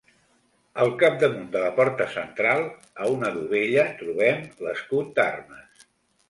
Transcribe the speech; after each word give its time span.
Al 0.85 0.93
capdamunt 1.01 1.51
de 1.55 1.61
la 1.63 1.69
porta 1.79 2.07
central, 2.13 2.65
a 3.05 3.11
una 3.17 3.29
dovella 3.37 3.85
trobem 4.01 4.41
l'escut 4.65 5.15
d'armes. 5.21 5.87